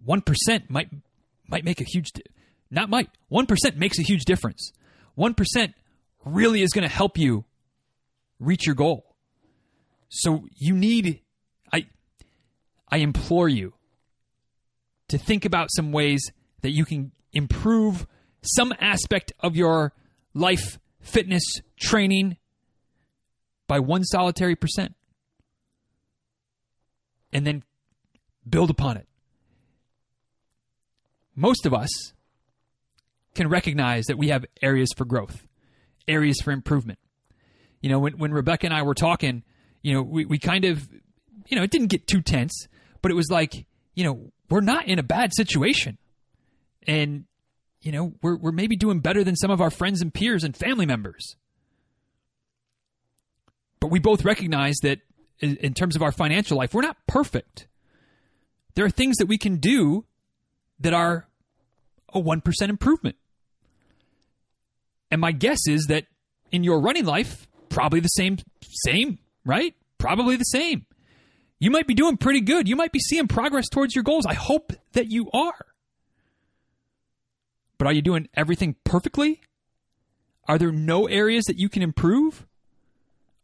1% 0.07 0.69
might 0.69 0.89
might 1.49 1.63
make 1.63 1.79
a 1.79 1.83
huge 1.83 2.11
not 2.69 2.89
might. 2.89 3.09
1% 3.31 3.75
makes 3.77 3.99
a 3.99 4.03
huge 4.03 4.25
difference. 4.25 4.73
1% 5.17 5.73
really 6.25 6.61
is 6.61 6.71
going 6.71 6.87
to 6.87 6.93
help 6.93 7.17
you 7.17 7.45
reach 8.39 8.65
your 8.65 8.75
goal. 8.75 9.15
So 10.09 10.45
you 10.55 10.73
need 10.73 11.21
I 11.71 11.87
I 12.89 12.97
implore 12.97 13.49
you 13.49 13.73
to 15.09 15.17
think 15.17 15.45
about 15.45 15.69
some 15.71 15.91
ways 15.91 16.31
that 16.61 16.71
you 16.71 16.85
can 16.85 17.11
improve 17.33 18.07
some 18.41 18.73
aspect 18.79 19.33
of 19.39 19.55
your 19.55 19.93
life, 20.33 20.79
fitness, 21.01 21.43
training 21.79 22.37
by 23.67 23.79
one 23.79 24.03
solitary 24.03 24.55
percent. 24.55 24.95
And 27.33 27.45
then 27.45 27.63
build 28.49 28.69
upon 28.69 28.97
it. 28.97 29.07
Most 31.35 31.65
of 31.65 31.73
us 31.73 32.13
can 33.35 33.49
recognize 33.49 34.05
that 34.05 34.17
we 34.17 34.29
have 34.29 34.45
areas 34.61 34.89
for 34.95 35.05
growth, 35.05 35.45
areas 36.07 36.41
for 36.41 36.51
improvement. 36.51 36.99
You 37.81 37.89
know, 37.89 37.99
when, 37.99 38.17
when 38.17 38.33
Rebecca 38.33 38.65
and 38.65 38.73
I 38.73 38.81
were 38.81 38.95
talking, 38.95 39.43
you 39.83 39.93
know, 39.93 40.01
we, 40.01 40.25
we 40.25 40.39
kind 40.39 40.65
of, 40.65 40.89
you 41.47 41.55
know, 41.55 41.63
it 41.63 41.69
didn't 41.69 41.87
get 41.87 42.07
too 42.07 42.21
tense, 42.21 42.67
but 43.01 43.11
it 43.11 43.15
was 43.15 43.29
like, 43.29 43.67
you 43.93 44.03
know, 44.03 44.31
we're 44.49 44.61
not 44.61 44.87
in 44.87 44.97
a 44.97 45.03
bad 45.03 45.31
situation. 45.35 45.97
And, 46.87 47.25
you 47.81 47.91
know, 47.91 48.13
we're, 48.23 48.37
we're 48.37 48.51
maybe 48.51 48.75
doing 48.75 49.01
better 49.01 49.23
than 49.23 49.35
some 49.35 49.51
of 49.51 49.61
our 49.61 49.69
friends 49.69 50.01
and 50.01 50.13
peers 50.13 50.43
and 50.43 50.55
family 50.55 50.85
members. 50.85 51.35
But 53.79 53.91
we 53.91 53.99
both 53.99 54.25
recognize 54.25 54.75
that 54.83 54.99
in, 55.39 55.57
in 55.57 55.73
terms 55.73 55.95
of 55.95 56.01
our 56.01 56.11
financial 56.11 56.57
life, 56.57 56.73
we're 56.73 56.81
not 56.81 56.97
perfect. 57.07 57.67
There 58.75 58.85
are 58.85 58.89
things 58.89 59.17
that 59.17 59.27
we 59.27 59.37
can 59.37 59.57
do 59.57 60.05
that 60.79 60.93
are 60.93 61.27
a 62.13 62.19
1% 62.19 62.69
improvement. 62.69 63.15
And 65.09 65.21
my 65.21 65.31
guess 65.31 65.59
is 65.67 65.85
that 65.87 66.05
in 66.51 66.63
your 66.63 66.79
running 66.79 67.05
life, 67.05 67.47
probably 67.69 67.99
the 67.99 68.07
same, 68.09 68.37
same, 68.61 69.19
right? 69.45 69.75
Probably 69.97 70.35
the 70.35 70.43
same. 70.43 70.85
You 71.59 71.71
might 71.71 71.87
be 71.87 71.93
doing 71.93 72.17
pretty 72.17 72.41
good. 72.41 72.67
You 72.67 72.75
might 72.75 72.91
be 72.91 72.99
seeing 72.99 73.27
progress 73.27 73.67
towards 73.67 73.95
your 73.95 74.03
goals. 74.03 74.25
I 74.25 74.35
hope 74.35 74.73
that 74.93 75.09
you 75.09 75.29
are. 75.33 75.65
But 77.77 77.87
are 77.87 77.93
you 77.93 78.01
doing 78.01 78.27
everything 78.35 78.75
perfectly? 78.83 79.41
Are 80.47 80.57
there 80.57 80.71
no 80.71 81.07
areas 81.07 81.45
that 81.45 81.57
you 81.57 81.69
can 81.69 81.81
improve? 81.81 82.46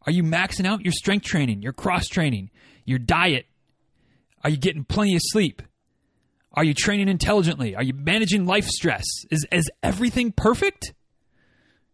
Are 0.05 0.11
you 0.11 0.23
maxing 0.23 0.65
out 0.65 0.83
your 0.83 0.91
strength 0.91 1.25
training, 1.25 1.61
your 1.61 1.73
cross 1.73 2.07
training, 2.07 2.49
your 2.85 2.99
diet? 2.99 3.45
Are 4.43 4.49
you 4.49 4.57
getting 4.57 4.83
plenty 4.83 5.15
of 5.15 5.21
sleep? 5.23 5.61
Are 6.53 6.63
you 6.63 6.73
training 6.73 7.07
intelligently? 7.07 7.75
Are 7.75 7.83
you 7.83 7.93
managing 7.93 8.45
life 8.45 8.67
stress? 8.67 9.05
Is 9.31 9.45
is 9.51 9.69
everything 9.81 10.31
perfect? 10.31 10.93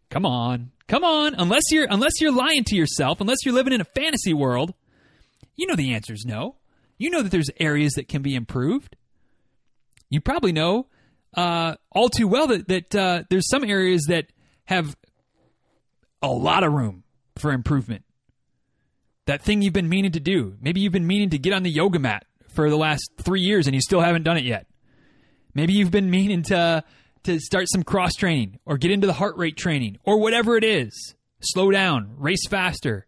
Come 0.09 0.25
on. 0.25 0.71
Come 0.87 1.03
on. 1.03 1.35
Unless 1.35 1.63
you're 1.71 1.87
unless 1.89 2.19
you're 2.19 2.31
lying 2.31 2.63
to 2.65 2.75
yourself, 2.75 3.21
unless 3.21 3.37
you're 3.45 3.53
living 3.53 3.73
in 3.73 3.81
a 3.81 3.85
fantasy 3.85 4.33
world, 4.33 4.73
you 5.55 5.67
know 5.67 5.75
the 5.75 5.93
answer 5.93 6.13
is 6.13 6.25
no. 6.25 6.55
You 6.97 7.09
know 7.09 7.21
that 7.21 7.31
there's 7.31 7.49
areas 7.59 7.93
that 7.93 8.09
can 8.09 8.21
be 8.21 8.35
improved. 8.35 8.97
You 10.09 10.19
probably 10.19 10.51
know 10.51 10.87
uh, 11.35 11.75
all 11.91 12.09
too 12.09 12.27
well 12.27 12.47
that 12.47 12.67
that 12.67 12.95
uh, 12.95 13.23
there's 13.29 13.47
some 13.49 13.63
areas 13.63 14.05
that 14.09 14.27
have 14.65 14.97
a 16.21 16.27
lot 16.27 16.63
of 16.63 16.73
room 16.73 17.03
for 17.39 17.51
improvement. 17.51 18.03
That 19.25 19.41
thing 19.41 19.61
you've 19.61 19.73
been 19.73 19.89
meaning 19.89 20.11
to 20.13 20.19
do. 20.19 20.57
Maybe 20.61 20.79
you've 20.81 20.93
been 20.93 21.07
meaning 21.07 21.29
to 21.31 21.37
get 21.37 21.53
on 21.53 21.63
the 21.63 21.69
yoga 21.69 21.99
mat 21.99 22.25
for 22.47 22.69
the 22.69 22.77
last 22.77 23.11
three 23.17 23.41
years 23.41 23.67
and 23.67 23.75
you 23.75 23.81
still 23.81 24.01
haven't 24.01 24.23
done 24.23 24.37
it 24.37 24.43
yet. 24.43 24.67
Maybe 25.53 25.73
you've 25.73 25.91
been 25.91 26.09
meaning 26.09 26.43
to 26.43 26.83
to 27.23 27.39
start 27.39 27.67
some 27.69 27.83
cross 27.83 28.13
training 28.13 28.59
or 28.65 28.77
get 28.77 28.91
into 28.91 29.05
the 29.05 29.13
heart 29.13 29.35
rate 29.37 29.57
training 29.57 29.97
or 30.03 30.19
whatever 30.19 30.55
it 30.55 30.63
is. 30.63 31.15
Slow 31.41 31.69
down, 31.71 32.15
race 32.17 32.47
faster, 32.47 33.07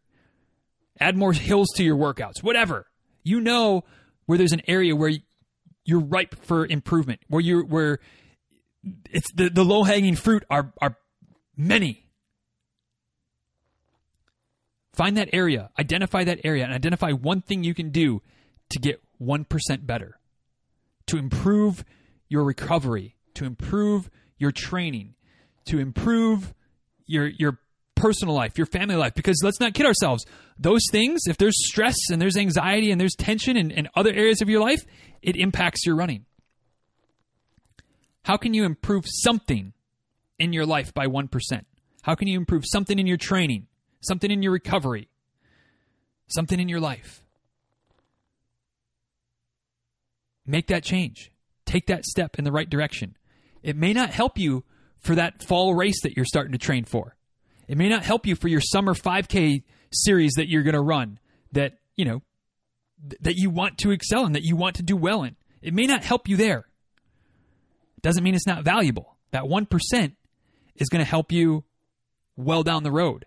add 1.00 1.18
more 1.18 1.34
hills 1.34 1.68
to 1.76 1.84
your 1.84 1.98
workouts, 1.98 2.42
whatever. 2.42 2.86
You 3.24 3.42
know 3.42 3.84
where 4.26 4.38
there's 4.38 4.54
an 4.54 4.62
area 4.68 4.96
where 4.96 5.12
you're 5.84 6.00
ripe 6.00 6.36
for 6.46 6.66
improvement, 6.66 7.22
where 7.28 7.42
you're 7.42 7.66
where 7.66 8.00
it's 9.10 9.32
the, 9.34 9.50
the 9.50 9.66
low 9.66 9.84
hanging 9.84 10.16
fruit 10.16 10.44
are 10.50 10.72
are 10.82 10.98
many. 11.58 12.06
Find 14.94 15.18
that 15.18 15.30
area, 15.34 15.70
identify 15.80 16.24
that 16.26 16.40
area, 16.44 16.66
and 16.66 16.74
identify 16.74 17.12
one 17.12 17.42
thing 17.42 17.64
you 17.64 17.74
can 17.74 17.92
do 17.92 18.22
to 18.70 18.80
get 18.80 19.02
1% 19.22 19.46
better, 19.86 20.20
to 21.08 21.18
improve 21.18 21.86
your 22.28 22.44
recovery, 22.44 23.16
to 23.36 23.46
improve 23.46 24.10
your 24.38 24.52
training, 24.52 25.16
to 25.66 25.80
improve 25.80 26.54
your, 27.06 27.28
your 27.28 27.60
personal 27.96 28.34
life, 28.34 28.58
your 28.58 28.66
family 28.66 28.96
life. 28.96 29.14
Because 29.14 29.40
let's 29.44 29.60
not 29.60 29.74
kid 29.74 29.86
ourselves, 29.86 30.26
those 30.58 30.82
things, 30.92 31.22
if 31.28 31.38
there's 31.38 31.56
stress 31.70 31.96
and 32.12 32.22
there's 32.22 32.38
anxiety 32.38 32.92
and 32.92 33.00
there's 33.00 33.16
tension 33.16 33.56
in, 33.56 33.72
in 33.72 33.88
other 33.96 34.12
areas 34.12 34.42
of 34.42 34.50
your 34.50 34.62
life, 34.62 34.86
it 35.22 35.36
impacts 35.36 35.86
your 35.86 35.96
running. 35.96 36.26
How 38.24 38.38
can 38.38 38.54
you 38.54 38.66
improve 38.66 39.06
something 39.08 39.74
in 40.38 40.54
your 40.54 40.66
life 40.66 40.94
by 40.94 41.08
1%? 41.08 41.30
How 42.04 42.16
can 42.16 42.28
you 42.28 42.38
improve 42.38 42.64
something 42.66 42.98
in 42.98 43.08
your 43.08 43.18
training, 43.18 43.68
something 44.01 44.29
in 44.29 44.43
your 44.43 44.51
recovery, 44.51 45.10
something 46.27 46.60
in 46.60 46.70
your 46.70 46.79
life? 46.79 47.24
Make 50.46 50.67
that 50.67 50.84
change. 50.84 51.31
Take 51.65 51.88
that 51.88 52.05
step 52.05 52.38
in 52.38 52.43
the 52.43 52.51
right 52.51 52.70
direction. 52.70 53.15
It 53.63 53.75
may 53.75 53.93
not 53.93 54.10
help 54.10 54.38
you 54.38 54.63
for 55.00 55.15
that 55.15 55.43
fall 55.43 55.74
race 55.74 56.01
that 56.03 56.15
you're 56.15 56.25
starting 56.25 56.51
to 56.51 56.58
train 56.58 56.86
for. 56.86 57.15
It 57.67 57.77
may 57.77 57.89
not 57.89 58.03
help 58.03 58.25
you 58.25 58.36
for 58.36 58.48
your 58.48 58.62
summer 58.62 58.93
5K 58.93 59.63
series 59.91 60.34
that 60.34 60.50
you're 60.50 60.63
going 60.63 60.75
to 60.75 60.81
run 60.81 61.20
that, 61.51 61.77
you 61.96 62.05
know, 62.05 62.22
th- 63.10 63.22
that 63.22 63.36
you 63.36 63.50
want 63.50 63.77
to 63.79 63.91
excel 63.91 64.25
in, 64.25 64.34
that 64.34 64.43
you 64.43 64.55
want 64.55 64.75
to 64.77 64.84
do 64.84 64.96
well 64.96 65.24
in. 65.24 65.36
It 65.62 65.74
may 65.74 65.86
not 65.86 66.03
help 66.03 66.27
you 66.27 66.38
there. 66.38 66.65
Doesn't 68.01 68.24
mean 68.24 68.36
it's 68.36 68.48
not 68.48 68.63
valuable. 68.63 69.15
That 69.31 69.43
1% 69.43 70.12
is 70.75 70.89
going 70.89 71.03
to 71.03 71.10
help 71.10 71.31
you 71.31 71.63
well 72.36 72.63
down 72.63 72.84
the 72.84 72.91
road. 72.91 73.25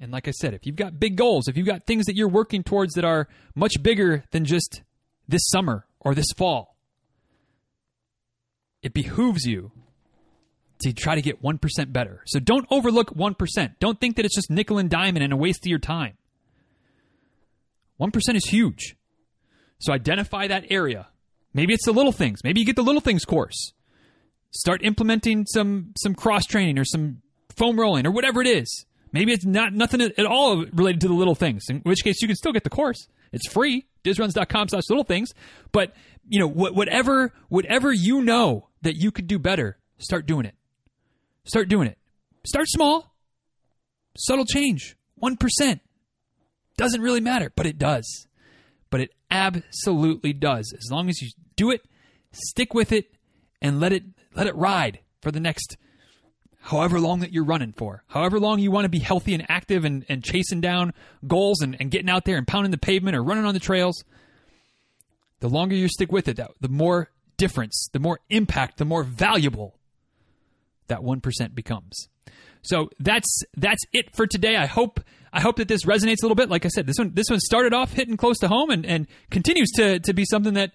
And 0.00 0.12
like 0.12 0.28
I 0.28 0.32
said, 0.32 0.52
if 0.54 0.66
you've 0.66 0.76
got 0.76 1.00
big 1.00 1.16
goals, 1.16 1.48
if 1.48 1.56
you've 1.56 1.66
got 1.66 1.86
things 1.86 2.06
that 2.06 2.16
you're 2.16 2.28
working 2.28 2.62
towards 2.62 2.94
that 2.94 3.04
are 3.04 3.28
much 3.54 3.82
bigger 3.82 4.24
than 4.30 4.44
just 4.44 4.82
this 5.26 5.42
summer 5.48 5.86
or 6.00 6.14
this 6.14 6.32
fall, 6.36 6.76
it 8.82 8.92
behooves 8.92 9.44
you 9.44 9.72
to 10.80 10.92
try 10.92 11.14
to 11.14 11.22
get 11.22 11.42
1% 11.42 11.92
better. 11.92 12.22
So 12.26 12.38
don't 12.38 12.66
overlook 12.70 13.14
1%. 13.14 13.74
Don't 13.80 13.98
think 13.98 14.16
that 14.16 14.26
it's 14.26 14.34
just 14.34 14.50
nickel 14.50 14.78
and 14.78 14.90
diamond 14.90 15.24
and 15.24 15.32
a 15.32 15.36
waste 15.36 15.64
of 15.64 15.70
your 15.70 15.78
time. 15.78 16.18
1% 17.98 18.12
is 18.34 18.46
huge. 18.46 18.96
So 19.78 19.92
identify 19.92 20.46
that 20.48 20.66
area. 20.70 21.08
Maybe 21.54 21.72
it's 21.72 21.86
the 21.86 21.92
little 21.92 22.12
things. 22.12 22.44
Maybe 22.44 22.60
you 22.60 22.66
get 22.66 22.76
the 22.76 22.82
little 22.82 23.00
things 23.00 23.24
course. 23.24 23.72
Start 24.50 24.84
implementing 24.84 25.46
some 25.46 25.92
some 25.96 26.14
cross 26.14 26.44
training 26.44 26.78
or 26.78 26.84
some 26.84 27.22
foam 27.56 27.78
rolling 27.78 28.06
or 28.06 28.10
whatever 28.10 28.40
it 28.40 28.46
is. 28.46 28.86
Maybe 29.16 29.32
it's 29.32 29.46
not 29.46 29.72
nothing 29.72 30.02
at 30.02 30.26
all 30.26 30.66
related 30.74 31.00
to 31.00 31.08
the 31.08 31.14
little 31.14 31.34
things. 31.34 31.64
In 31.70 31.78
which 31.80 32.04
case 32.04 32.20
you 32.20 32.28
can 32.28 32.36
still 32.36 32.52
get 32.52 32.64
the 32.64 32.70
course. 32.70 33.08
It's 33.32 33.50
free. 33.50 33.86
Dizruns.com 34.04 34.68
slash 34.68 34.82
little 34.90 35.04
things. 35.04 35.32
But 35.72 35.94
you 36.28 36.38
know, 36.38 36.46
whatever 36.46 37.32
whatever 37.48 37.90
you 37.90 38.20
know 38.20 38.68
that 38.82 38.96
you 38.96 39.10
could 39.10 39.26
do 39.26 39.38
better, 39.38 39.78
start 39.96 40.26
doing 40.26 40.44
it. 40.44 40.54
Start 41.46 41.70
doing 41.70 41.88
it. 41.88 41.96
Start 42.44 42.66
small. 42.68 43.14
Subtle 44.18 44.44
change. 44.44 44.98
1%. 45.22 45.80
Doesn't 46.76 47.00
really 47.00 47.22
matter, 47.22 47.50
but 47.56 47.64
it 47.64 47.78
does. 47.78 48.26
But 48.90 49.00
it 49.00 49.14
absolutely 49.30 50.34
does. 50.34 50.74
As 50.76 50.90
long 50.90 51.08
as 51.08 51.22
you 51.22 51.30
do 51.56 51.70
it, 51.70 51.80
stick 52.32 52.74
with 52.74 52.92
it, 52.92 53.14
and 53.62 53.80
let 53.80 53.94
it 53.94 54.04
let 54.34 54.46
it 54.46 54.54
ride 54.56 55.00
for 55.22 55.30
the 55.30 55.40
next 55.40 55.78
however 56.66 56.98
long 56.98 57.20
that 57.20 57.32
you're 57.32 57.44
running 57.44 57.72
for. 57.72 58.02
However 58.08 58.40
long 58.40 58.58
you 58.58 58.72
want 58.72 58.86
to 58.86 58.88
be 58.88 58.98
healthy 58.98 59.34
and 59.34 59.46
active 59.48 59.84
and, 59.84 60.04
and 60.08 60.24
chasing 60.24 60.60
down 60.60 60.94
goals 61.26 61.60
and, 61.60 61.76
and 61.78 61.92
getting 61.92 62.10
out 62.10 62.24
there 62.24 62.36
and 62.36 62.46
pounding 62.46 62.72
the 62.72 62.78
pavement 62.78 63.16
or 63.16 63.22
running 63.22 63.44
on 63.44 63.54
the 63.54 63.60
trails. 63.60 64.02
The 65.38 65.48
longer 65.48 65.76
you 65.76 65.86
stick 65.86 66.10
with 66.10 66.26
it, 66.26 66.38
that, 66.38 66.50
the 66.60 66.68
more 66.68 67.12
difference, 67.36 67.88
the 67.92 68.00
more 68.00 68.18
impact, 68.30 68.78
the 68.78 68.84
more 68.84 69.04
valuable 69.04 69.78
that 70.88 71.00
1% 71.00 71.54
becomes. 71.54 72.08
So 72.62 72.90
that's 72.98 73.42
that's 73.56 73.84
it 73.92 74.16
for 74.16 74.26
today. 74.26 74.56
I 74.56 74.66
hope 74.66 74.98
I 75.32 75.40
hope 75.40 75.56
that 75.56 75.68
this 75.68 75.84
resonates 75.84 76.22
a 76.22 76.24
little 76.24 76.34
bit. 76.34 76.50
Like 76.50 76.64
I 76.64 76.68
said, 76.68 76.84
this 76.84 76.96
one 76.98 77.12
this 77.14 77.26
one 77.30 77.38
started 77.38 77.74
off 77.74 77.92
hitting 77.92 78.16
close 78.16 78.38
to 78.38 78.48
home 78.48 78.70
and, 78.70 78.84
and 78.84 79.06
continues 79.30 79.70
to 79.76 80.00
to 80.00 80.12
be 80.12 80.24
something 80.24 80.54
that, 80.54 80.72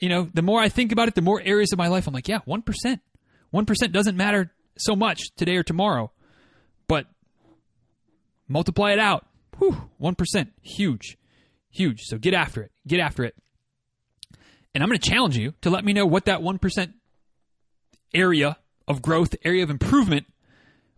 you 0.00 0.08
know, 0.08 0.30
the 0.32 0.40
more 0.40 0.62
I 0.62 0.70
think 0.70 0.92
about 0.92 1.08
it, 1.08 1.14
the 1.14 1.20
more 1.20 1.42
areas 1.44 1.72
of 1.72 1.78
my 1.78 1.88
life 1.88 2.06
I'm 2.06 2.14
like, 2.14 2.28
yeah, 2.28 2.38
one 2.46 2.62
percent. 2.62 3.02
One 3.50 3.66
percent 3.66 3.92
doesn't 3.92 4.16
matter 4.16 4.50
so 4.78 4.96
much 4.96 5.30
today 5.36 5.56
or 5.56 5.62
tomorrow. 5.62 6.10
But 6.88 7.06
multiply 8.48 8.92
it 8.92 8.98
out. 8.98 9.26
Whew, 9.58 9.90
one 9.98 10.14
percent. 10.14 10.52
Huge. 10.62 11.16
Huge. 11.70 12.02
So 12.02 12.18
get 12.18 12.34
after 12.34 12.62
it. 12.62 12.72
Get 12.86 13.00
after 13.00 13.24
it. 13.24 13.34
And 14.74 14.82
I'm 14.82 14.88
going 14.88 14.98
to 14.98 15.10
challenge 15.10 15.36
you 15.36 15.54
to 15.62 15.70
let 15.70 15.84
me 15.84 15.92
know 15.92 16.06
what 16.06 16.26
that 16.26 16.42
one 16.42 16.58
percent 16.58 16.92
area 18.14 18.56
of 18.88 19.02
growth, 19.02 19.34
area 19.44 19.62
of 19.62 19.70
improvement 19.70 20.26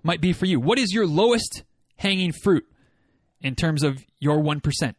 might 0.03 0.21
be 0.21 0.33
for 0.33 0.47
you. 0.47 0.61
What 0.61 0.79
is 0.79 0.93
your 0.93 1.07
lowest 1.07 1.63
hanging 1.97 2.33
fruit 2.33 2.65
in 3.41 3.55
terms 3.55 3.83
of 3.83 4.05
your 4.21 4.39
1%? 4.39 4.95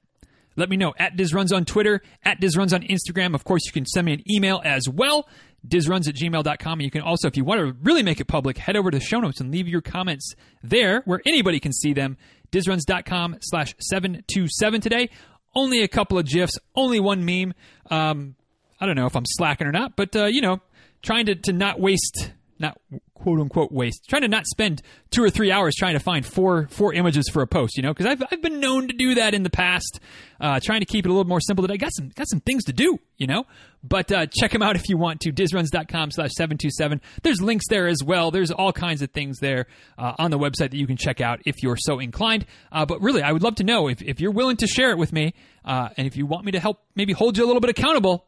Let 0.55 0.69
me 0.69 0.77
know 0.77 0.93
at 0.97 1.15
DizRuns 1.15 1.55
on 1.55 1.65
Twitter, 1.65 2.01
at 2.23 2.41
DizRuns 2.41 2.73
on 2.73 2.81
Instagram. 2.81 3.33
Of 3.33 3.43
course, 3.43 3.65
you 3.65 3.71
can 3.71 3.85
send 3.85 4.05
me 4.05 4.13
an 4.13 4.23
email 4.29 4.61
as 4.65 4.89
well, 4.89 5.27
dizruns 5.67 6.07
at 6.07 6.15
gmail.com. 6.15 6.73
And 6.79 6.81
you 6.81 6.91
can 6.91 7.01
also, 7.01 7.27
if 7.27 7.37
you 7.37 7.43
want 7.43 7.59
to 7.59 7.75
really 7.83 8.03
make 8.03 8.19
it 8.19 8.25
public, 8.25 8.57
head 8.57 8.75
over 8.75 8.91
to 8.91 8.97
the 8.97 9.03
show 9.03 9.19
notes 9.19 9.39
and 9.39 9.51
leave 9.51 9.67
your 9.67 9.81
comments 9.81 10.33
there 10.63 11.01
where 11.05 11.21
anybody 11.25 11.59
can 11.59 11.73
see 11.73 11.93
them. 11.93 12.17
Dizruns.com 12.51 13.37
slash 13.41 13.75
727 13.79 14.81
today. 14.81 15.09
Only 15.55 15.83
a 15.83 15.87
couple 15.87 16.17
of 16.17 16.25
GIFs, 16.25 16.57
only 16.75 16.99
one 16.99 17.25
meme. 17.25 17.53
Um, 17.89 18.35
I 18.79 18.85
don't 18.85 18.95
know 18.95 19.07
if 19.07 19.15
I'm 19.15 19.25
slacking 19.25 19.67
or 19.67 19.71
not, 19.71 19.95
but, 19.95 20.15
uh, 20.15 20.25
you 20.25 20.41
know, 20.41 20.61
trying 21.01 21.25
to, 21.25 21.35
to 21.35 21.53
not 21.53 21.79
waste 21.79 22.31
not 22.59 22.79
quote 23.13 23.39
unquote 23.39 23.71
waste. 23.71 24.05
Trying 24.07 24.23
to 24.23 24.27
not 24.27 24.45
spend 24.45 24.81
two 25.11 25.23
or 25.23 25.29
three 25.29 25.51
hours 25.51 25.75
trying 25.75 25.93
to 25.93 25.99
find 25.99 26.25
four 26.25 26.67
four 26.69 26.93
images 26.93 27.29
for 27.29 27.41
a 27.41 27.47
post, 27.47 27.77
you 27.77 27.83
know, 27.83 27.93
because 27.93 28.05
I've 28.05 28.23
I've 28.31 28.41
been 28.41 28.59
known 28.59 28.87
to 28.87 28.93
do 28.93 29.15
that 29.15 29.33
in 29.33 29.43
the 29.43 29.49
past. 29.49 29.99
Uh, 30.41 30.59
trying 30.63 30.79
to 30.79 30.85
keep 30.85 31.05
it 31.05 31.09
a 31.09 31.11
little 31.11 31.27
more 31.27 31.41
simple. 31.41 31.63
That 31.63 31.73
I 31.73 31.77
got 31.77 31.91
some 31.93 32.09
got 32.09 32.29
some 32.29 32.39
things 32.39 32.65
to 32.65 32.73
do, 32.73 32.99
you 33.17 33.27
know. 33.27 33.45
But 33.83 34.11
uh, 34.11 34.25
check 34.27 34.51
them 34.51 34.61
out 34.61 34.75
if 34.75 34.89
you 34.89 34.97
want 34.97 35.21
to. 35.21 35.31
Dizruns.com 35.31 36.11
slash 36.11 36.31
seven 36.35 36.57
two 36.57 36.69
seven. 36.71 37.01
There's 37.23 37.41
links 37.41 37.65
there 37.69 37.87
as 37.87 37.99
well. 38.05 38.31
There's 38.31 38.51
all 38.51 38.73
kinds 38.73 39.01
of 39.01 39.11
things 39.11 39.39
there 39.39 39.67
uh, 39.97 40.13
on 40.17 40.31
the 40.31 40.39
website 40.39 40.71
that 40.71 40.75
you 40.75 40.87
can 40.87 40.97
check 40.97 41.21
out 41.21 41.41
if 41.45 41.61
you're 41.63 41.77
so 41.77 41.99
inclined. 41.99 42.45
Uh, 42.71 42.85
but 42.85 43.01
really, 43.01 43.21
I 43.21 43.31
would 43.31 43.43
love 43.43 43.55
to 43.55 43.63
know 43.63 43.87
if 43.87 44.01
if 44.01 44.19
you're 44.19 44.31
willing 44.31 44.57
to 44.57 44.67
share 44.67 44.91
it 44.91 44.97
with 44.97 45.13
me, 45.13 45.33
uh, 45.65 45.89
and 45.97 46.07
if 46.07 46.15
you 46.15 46.25
want 46.25 46.45
me 46.45 46.51
to 46.53 46.59
help 46.59 46.81
maybe 46.95 47.13
hold 47.13 47.37
you 47.37 47.45
a 47.45 47.47
little 47.47 47.61
bit 47.61 47.69
accountable 47.69 48.25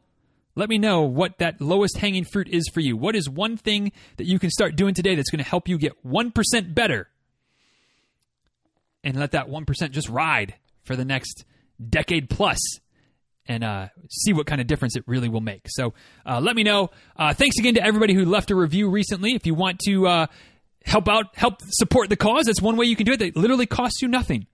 let 0.56 0.70
me 0.70 0.78
know 0.78 1.04
what 1.04 1.38
that 1.38 1.62
lowest 1.62 1.98
hanging 1.98 2.26
fruit 2.26 2.48
is 2.50 2.70
for 2.74 2.82
you. 2.82 2.98
What 2.98 3.16
is 3.16 3.30
one 3.30 3.58
thing 3.58 3.92
that 4.18 4.28
you 4.28 4.40
can 4.40 4.50
start 4.50 4.76
doing 4.76 4.94
today 4.94 5.16
that's 5.16 5.30
going 5.30 5.44
to 5.44 5.50
help 5.50 5.68
you 5.68 5.78
get 5.78 6.06
1% 6.06 6.74
better? 6.74 7.10
And 9.04 9.18
let 9.18 9.32
that 9.32 9.48
1% 9.48 9.92
just 9.92 10.10
ride 10.10 10.56
for 10.84 10.96
the 10.96 11.06
next 11.06 11.46
decade 11.90 12.30
plus 12.30 12.60
and 13.48 13.64
uh, 13.64 13.88
see 14.10 14.34
what 14.34 14.46
kind 14.46 14.62
of 14.62 14.68
difference 14.68 14.96
it 14.96 15.04
really 15.08 15.30
will 15.30 15.42
make. 15.42 15.64
So 15.68 15.94
uh, 16.26 16.40
let 16.40 16.56
me 16.56 16.64
know. 16.64 16.92
Uh, 17.18 17.34
thanks 17.34 17.58
again 17.58 17.74
to 17.76 17.84
everybody 17.84 18.14
who 18.14 18.26
left 18.26 18.52
a 18.52 18.56
review 18.56 18.90
recently. 18.90 19.34
If 19.34 19.46
you 19.46 19.56
want 19.56 19.80
to 19.88 20.08
uh, 20.08 20.28
help 20.86 21.10
out, 21.10 21.36
help 21.36 21.56
support 21.70 22.10
the 22.10 22.16
cause, 22.16 22.46
that's 22.46 22.62
one 22.62 22.78
way 22.78 22.86
you 22.86 22.96
can 22.96 23.06
do 23.06 23.14
it. 23.14 23.20
That 23.20 23.36
literally 23.36 23.66
costs 23.66 24.02
you 24.02 24.08
nothing. 24.08 24.48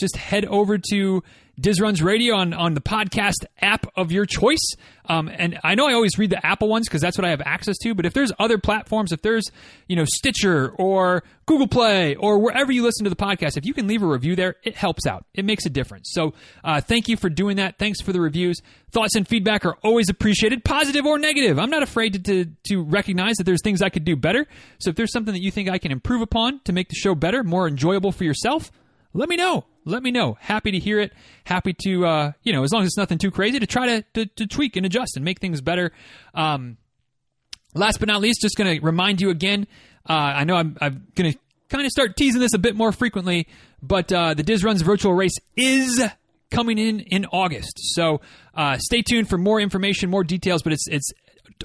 Just 0.00 0.16
head 0.16 0.44
over 0.46 0.78
to 0.90 1.22
Diz 1.60 1.78
Runs 1.78 2.02
Radio 2.02 2.36
on, 2.36 2.54
on 2.54 2.72
the 2.72 2.80
podcast 2.80 3.44
app 3.60 3.86
of 3.94 4.10
your 4.10 4.24
choice. 4.24 4.72
Um, 5.06 5.28
and 5.28 5.58
I 5.62 5.74
know 5.74 5.86
I 5.88 5.92
always 5.92 6.18
read 6.18 6.30
the 6.30 6.44
Apple 6.44 6.68
ones 6.68 6.88
because 6.88 7.02
that's 7.02 7.18
what 7.18 7.26
I 7.26 7.30
have 7.30 7.42
access 7.44 7.76
to. 7.78 7.94
But 7.94 8.06
if 8.06 8.14
there's 8.14 8.32
other 8.38 8.56
platforms, 8.56 9.12
if 9.12 9.20
there's 9.20 9.44
you 9.86 9.96
know 9.96 10.04
Stitcher 10.06 10.70
or 10.78 11.22
Google 11.44 11.66
Play 11.66 12.14
or 12.14 12.38
wherever 12.38 12.72
you 12.72 12.82
listen 12.82 13.04
to 13.04 13.10
the 13.10 13.16
podcast, 13.16 13.58
if 13.58 13.66
you 13.66 13.74
can 13.74 13.86
leave 13.86 14.02
a 14.02 14.06
review 14.06 14.36
there, 14.36 14.56
it 14.62 14.74
helps 14.74 15.06
out. 15.06 15.26
It 15.34 15.44
makes 15.44 15.66
a 15.66 15.70
difference. 15.70 16.10
So 16.12 16.32
uh, 16.64 16.80
thank 16.80 17.08
you 17.08 17.16
for 17.16 17.28
doing 17.28 17.56
that. 17.56 17.78
Thanks 17.78 18.00
for 18.00 18.12
the 18.12 18.20
reviews. 18.20 18.56
Thoughts 18.90 19.14
and 19.14 19.28
feedback 19.28 19.66
are 19.66 19.76
always 19.82 20.08
appreciated, 20.08 20.64
positive 20.64 21.04
or 21.04 21.18
negative. 21.18 21.58
I'm 21.58 21.70
not 21.70 21.82
afraid 21.82 22.12
to, 22.14 22.18
to, 22.20 22.50
to 22.68 22.82
recognize 22.82 23.36
that 23.36 23.44
there's 23.44 23.62
things 23.62 23.82
I 23.82 23.90
could 23.90 24.04
do 24.04 24.16
better. 24.16 24.46
So 24.78 24.90
if 24.90 24.96
there's 24.96 25.12
something 25.12 25.34
that 25.34 25.42
you 25.42 25.50
think 25.50 25.68
I 25.68 25.78
can 25.78 25.92
improve 25.92 26.22
upon 26.22 26.60
to 26.64 26.72
make 26.72 26.88
the 26.88 26.96
show 26.96 27.14
better, 27.14 27.44
more 27.44 27.68
enjoyable 27.68 28.12
for 28.12 28.24
yourself, 28.24 28.72
let 29.12 29.28
me 29.28 29.36
know. 29.36 29.66
Let 29.84 30.02
me 30.02 30.10
know. 30.10 30.36
Happy 30.40 30.70
to 30.70 30.78
hear 30.78 31.00
it. 31.00 31.12
Happy 31.44 31.74
to, 31.84 32.06
uh, 32.06 32.32
you 32.42 32.52
know, 32.52 32.64
as 32.64 32.72
long 32.72 32.82
as 32.82 32.88
it's 32.88 32.96
nothing 32.96 33.18
too 33.18 33.30
crazy, 33.30 33.58
to 33.58 33.66
try 33.66 33.86
to, 33.86 34.02
to, 34.14 34.26
to 34.26 34.46
tweak 34.46 34.76
and 34.76 34.84
adjust 34.84 35.16
and 35.16 35.24
make 35.24 35.40
things 35.40 35.60
better. 35.60 35.92
Um, 36.34 36.76
last 37.74 37.98
but 37.98 38.08
not 38.08 38.20
least, 38.20 38.42
just 38.42 38.56
going 38.56 38.78
to 38.78 38.84
remind 38.84 39.20
you 39.20 39.30
again. 39.30 39.66
Uh, 40.08 40.12
I 40.12 40.44
know 40.44 40.56
I'm, 40.56 40.76
I'm 40.80 41.06
going 41.14 41.32
to 41.32 41.38
kind 41.68 41.86
of 41.86 41.90
start 41.90 42.16
teasing 42.16 42.40
this 42.40 42.52
a 42.54 42.58
bit 42.58 42.76
more 42.76 42.92
frequently, 42.92 43.46
but 43.82 44.12
uh, 44.12 44.34
the 44.34 44.42
Diz 44.42 44.64
Runs 44.64 44.82
virtual 44.82 45.14
race 45.14 45.36
is 45.56 46.02
coming 46.50 46.78
in 46.78 47.00
in 47.00 47.26
August. 47.26 47.72
So 47.94 48.20
uh, 48.54 48.76
stay 48.78 49.02
tuned 49.02 49.28
for 49.28 49.38
more 49.38 49.60
information, 49.60 50.10
more 50.10 50.24
details. 50.24 50.62
But 50.62 50.72
it's 50.72 50.88
it's 50.88 51.12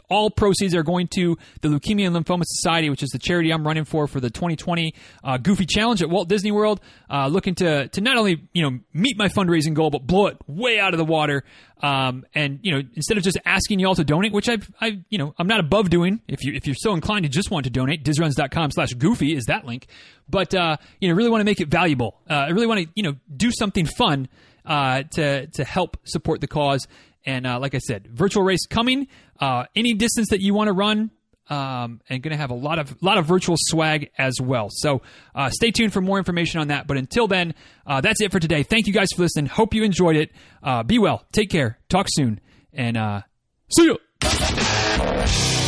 all 0.09 0.29
proceeds 0.29 0.75
are 0.75 0.83
going 0.83 1.07
to 1.15 1.37
the 1.61 1.67
Leukemia 1.67 2.07
and 2.07 2.15
Lymphoma 2.15 2.43
Society, 2.45 2.89
which 2.89 3.03
is 3.03 3.09
the 3.09 3.19
charity 3.19 3.51
I'm 3.51 3.65
running 3.65 3.85
for 3.85 4.07
for 4.07 4.19
the 4.19 4.29
2020 4.29 4.93
uh, 5.23 5.37
Goofy 5.37 5.65
Challenge 5.65 6.01
at 6.01 6.09
Walt 6.09 6.29
Disney 6.29 6.51
World. 6.51 6.79
Uh, 7.09 7.27
looking 7.27 7.55
to 7.55 7.87
to 7.89 8.01
not 8.01 8.17
only 8.17 8.47
you 8.53 8.63
know 8.63 8.79
meet 8.93 9.17
my 9.17 9.27
fundraising 9.27 9.73
goal, 9.73 9.89
but 9.89 10.05
blow 10.05 10.27
it 10.27 10.37
way 10.47 10.79
out 10.79 10.93
of 10.93 10.97
the 10.97 11.05
water. 11.05 11.43
Um, 11.81 12.25
and 12.33 12.59
you 12.63 12.71
know 12.71 12.81
instead 12.93 13.17
of 13.17 13.23
just 13.23 13.37
asking 13.45 13.79
y'all 13.79 13.95
to 13.95 14.03
donate, 14.03 14.31
which 14.31 14.49
I've 14.49 14.69
I 14.79 15.01
you 15.09 15.17
know 15.17 15.33
I'm 15.37 15.47
not 15.47 15.59
above 15.59 15.89
doing. 15.89 16.21
If 16.27 16.43
you 16.43 16.53
if 16.53 16.65
you're 16.65 16.75
so 16.75 16.93
inclined 16.93 17.23
to 17.23 17.29
just 17.29 17.51
want 17.51 17.65
to 17.65 17.69
donate, 17.69 18.03
dizruns.com/goofy 18.03 19.35
is 19.35 19.45
that 19.45 19.65
link. 19.65 19.87
But 20.29 20.53
uh, 20.53 20.77
you 20.99 21.09
know 21.09 21.15
really 21.15 21.29
want 21.29 21.41
to 21.41 21.45
make 21.45 21.61
it 21.61 21.67
valuable. 21.67 22.19
Uh, 22.29 22.33
I 22.33 22.49
really 22.49 22.67
want 22.67 22.81
to 22.81 22.87
you 22.95 23.03
know 23.03 23.15
do 23.35 23.51
something 23.51 23.85
fun. 23.85 24.27
Uh, 24.65 25.03
to 25.11 25.45
to 25.45 25.63
help 25.63 25.95
support 26.05 26.41
the 26.41 26.47
cause 26.47 26.87
and 27.25 27.45
uh, 27.47 27.59
like 27.59 27.75
I 27.75 27.79
said, 27.79 28.07
virtual 28.07 28.43
race 28.43 28.65
coming. 28.67 29.07
Uh, 29.39 29.65
any 29.75 29.93
distance 29.93 30.29
that 30.29 30.41
you 30.41 30.53
want 30.53 30.67
to 30.67 30.73
run, 30.73 31.11
um, 31.49 32.01
and 32.09 32.23
going 32.23 32.31
to 32.31 32.37
have 32.37 32.51
a 32.51 32.55
lot 32.55 32.79
of 32.79 33.01
lot 33.01 33.17
of 33.17 33.25
virtual 33.25 33.55
swag 33.57 34.09
as 34.17 34.35
well. 34.41 34.69
So 34.71 35.01
uh, 35.33 35.49
stay 35.49 35.71
tuned 35.71 35.93
for 35.93 36.01
more 36.01 36.17
information 36.17 36.59
on 36.59 36.69
that. 36.69 36.87
But 36.87 36.97
until 36.97 37.27
then, 37.27 37.53
uh, 37.85 38.01
that's 38.01 38.21
it 38.21 38.31
for 38.31 38.39
today. 38.39 38.63
Thank 38.63 38.87
you 38.87 38.93
guys 38.93 39.09
for 39.15 39.21
listening. 39.21 39.47
Hope 39.47 39.73
you 39.73 39.83
enjoyed 39.83 40.15
it. 40.15 40.31
Uh, 40.63 40.83
be 40.83 40.99
well. 40.99 41.25
Take 41.31 41.49
care. 41.49 41.79
Talk 41.89 42.07
soon. 42.09 42.39
And 42.73 42.97
uh, 42.97 43.21
see 43.69 43.83
you. 43.85 45.64